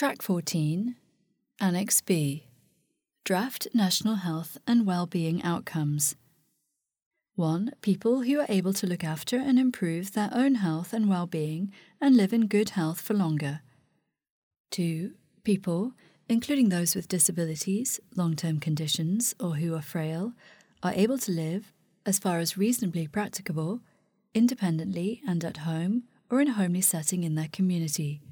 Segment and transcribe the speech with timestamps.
[0.00, 0.96] Track 14,
[1.60, 2.46] Annex B
[3.22, 6.16] Draft National Health and Wellbeing Outcomes.
[7.34, 7.72] 1.
[7.82, 12.16] People who are able to look after and improve their own health and well-being and
[12.16, 13.60] live in good health for longer.
[14.70, 15.12] 2.
[15.44, 15.92] People,
[16.30, 20.32] including those with disabilities, long-term conditions, or who are frail,
[20.82, 21.74] are able to live,
[22.06, 23.82] as far as reasonably practicable,
[24.32, 28.22] independently and at home or in a homely setting in their community.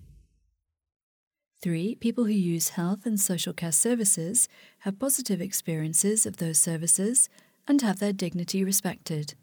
[1.61, 1.97] 3.
[1.97, 4.49] People who use health and social care services
[4.81, 7.29] have positive experiences of those services
[7.67, 9.35] and have their dignity respected.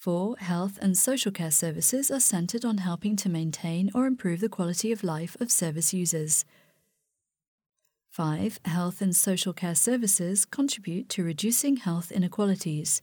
[0.00, 0.36] 4.
[0.38, 4.92] Health and social care services are centred on helping to maintain or improve the quality
[4.92, 6.44] of life of service users.
[8.10, 8.58] 5.
[8.64, 13.02] Health and social care services contribute to reducing health inequalities.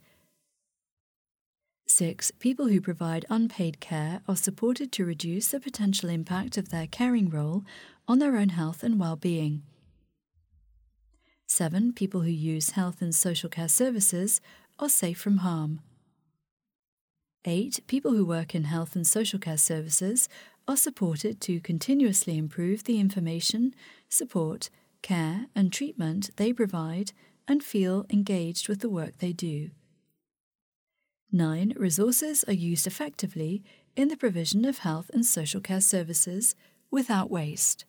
[1.96, 2.32] 6.
[2.40, 7.30] People who provide unpaid care are supported to reduce the potential impact of their caring
[7.30, 7.64] role
[8.06, 9.64] on their own health and well-being.
[11.48, 11.94] 7.
[11.94, 14.42] People who use health and social care services
[14.78, 15.80] are safe from harm.
[17.46, 17.80] 8.
[17.88, 20.28] People who work in health and social care services
[20.68, 23.74] are supported to continuously improve the information,
[24.10, 24.70] support,
[25.02, 27.14] care, and treatment they provide
[27.48, 29.70] and feel engaged with the work they do.
[31.36, 31.74] 9.
[31.76, 33.62] Resources are used effectively
[33.96, 36.56] in the provision of health and social care services
[36.90, 37.84] without waste.